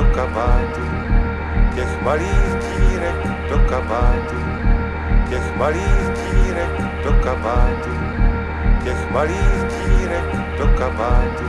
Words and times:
do 0.00 0.06
kabátu, 0.16 0.84
těch 1.74 2.02
malých 2.02 2.52
dírek 2.64 3.20
do 3.50 3.58
kabátu, 3.68 4.40
těch 5.28 5.56
malých 5.56 6.04
dírek 6.16 6.72
do 7.04 7.12
kabátu, 7.24 7.92
těch 8.84 9.10
malých 9.10 9.60
dírek 9.68 10.24
do 10.58 10.66
kabátu, 10.78 11.48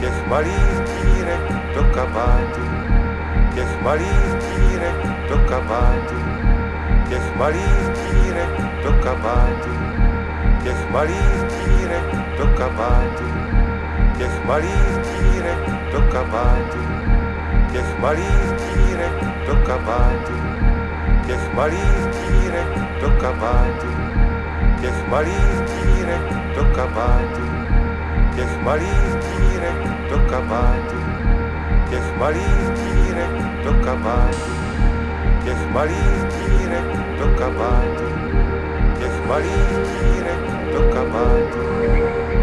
těch 0.00 0.26
malých 0.26 0.76
dírek 0.90 1.42
do 1.74 1.82
kabátu, 1.94 2.64
těch 3.54 3.82
malých 3.82 4.32
dírek 4.42 4.96
do 5.28 5.38
kabátu, 5.48 6.18
těch 7.08 7.36
malých 7.36 7.86
dírek 7.94 8.50
do 8.82 8.92
kabátu, 9.02 9.74
těch 10.62 10.90
malých 10.90 11.38
dírek 11.54 12.06
do 12.38 12.46
kabátu, 12.58 13.28
těch 14.18 14.44
malých 14.44 14.94
dírek 15.06 15.62
do 15.92 16.00
kabátu, 16.12 16.91
těch 17.72 17.98
malých 17.98 18.48
dírek 18.60 19.16
do 19.46 19.56
kabátu, 19.66 20.36
těch 21.26 21.54
malých 21.54 22.04
dírek 22.12 22.68
do 23.00 23.10
kabátu, 23.20 23.90
těch 24.80 25.08
malých 25.08 25.56
dírek 25.68 26.24
do 26.56 26.64
kabátu, 26.76 27.46
těch 28.36 28.62
malých 28.62 29.12
dírek 29.24 29.78
do 30.10 30.18
kabátu, 30.28 31.00
těch 31.90 32.16
malých 32.18 32.64
dírek 32.76 33.32
do 33.64 33.72
kabátu, 33.84 34.52
těch 35.44 35.62
malých 35.72 36.20
dírek 36.28 36.88
do 37.18 37.26
kabátu, 37.38 38.08
těch 39.00 39.16
malých 39.26 39.72
dírek 39.88 40.40
do 40.72 40.80
kabátu, 40.92 41.64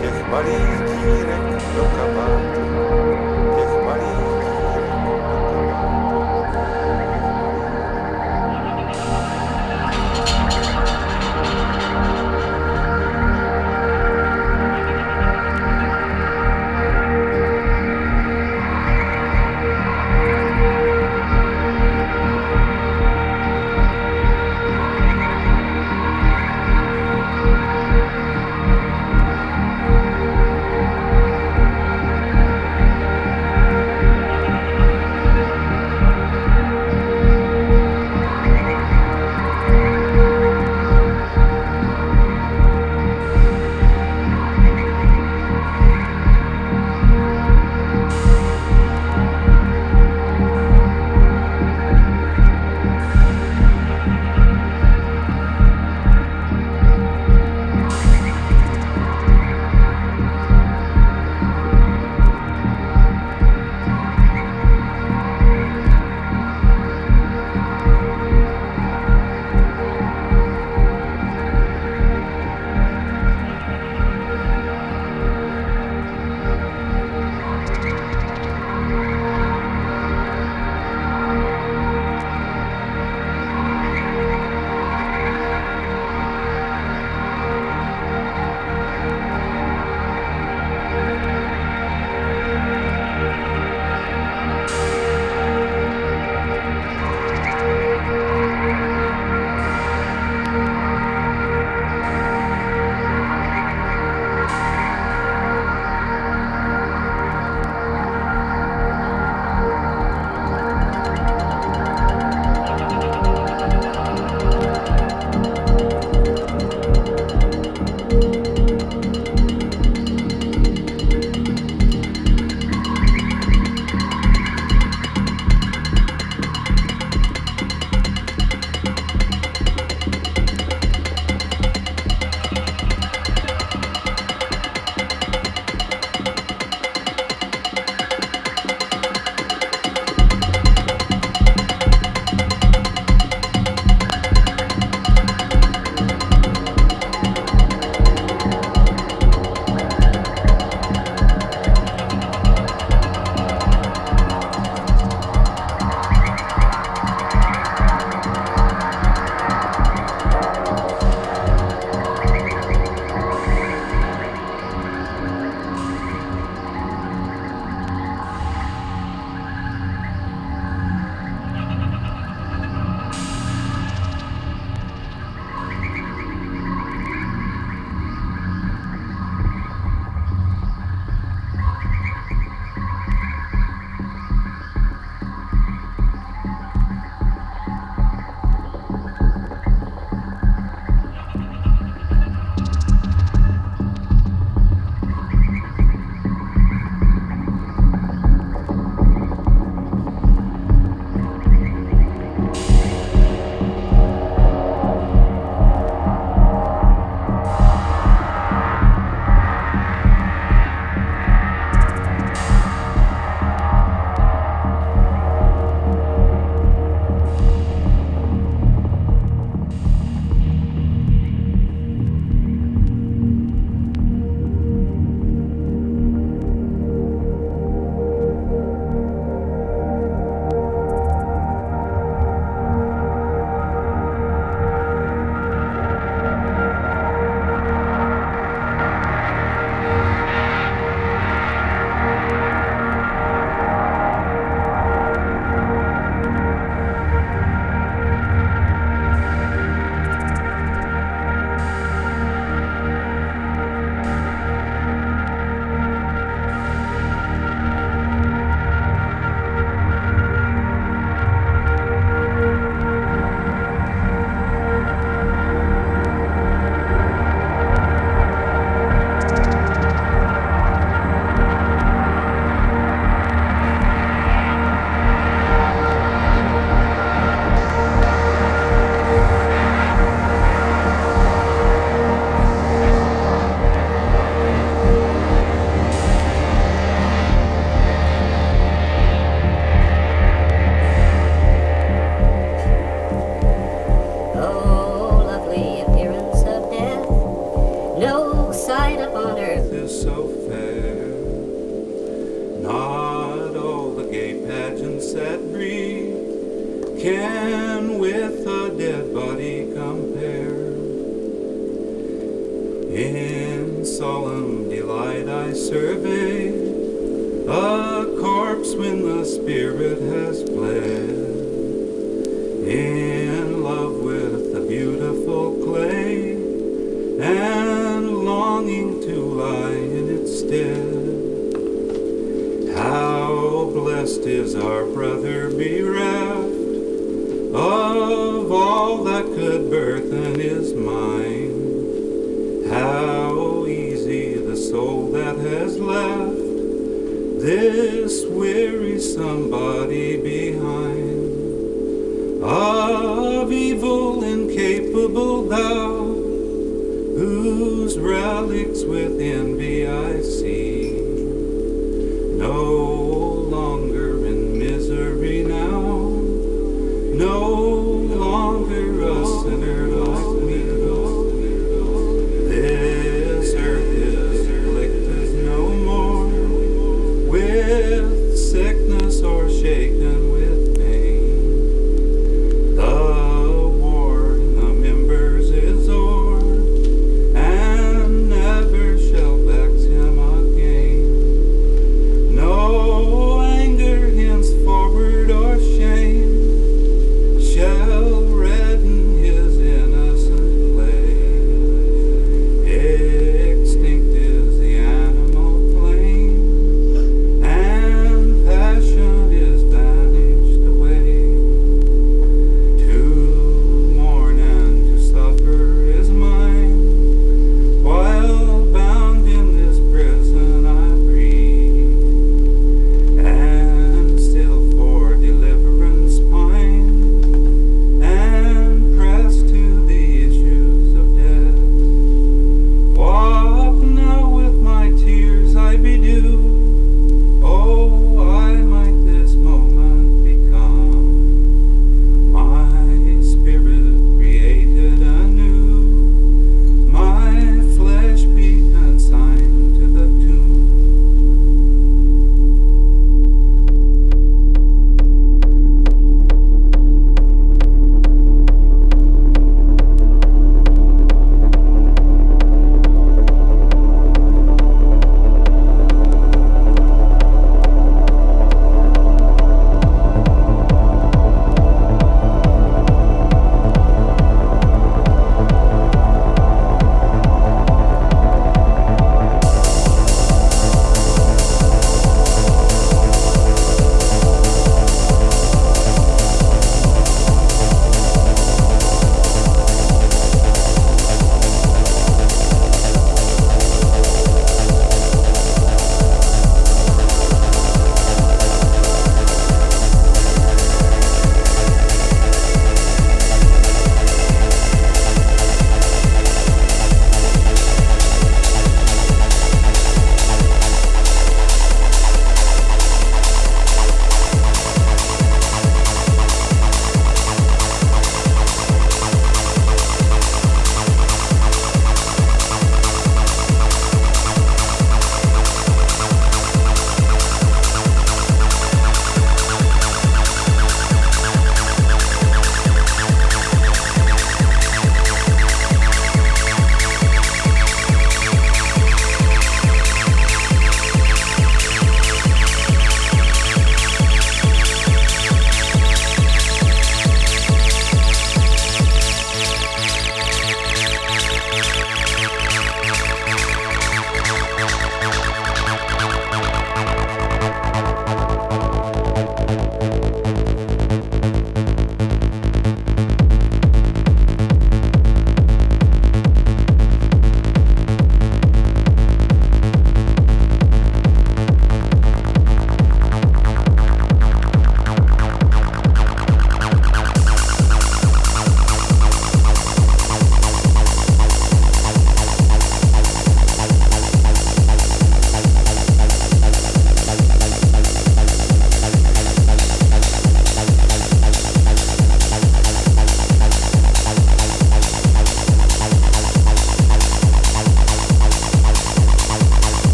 těch 0.00 0.28
malých 0.32 0.76
dírek 0.88 1.44
do 1.76 1.84
kabátu. 1.96 3.09